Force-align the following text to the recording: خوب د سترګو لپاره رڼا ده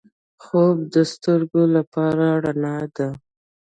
خوب 0.43 0.77
د 0.93 0.95
سترګو 1.13 1.63
لپاره 1.75 2.27
رڼا 2.45 2.77
ده 2.95 3.09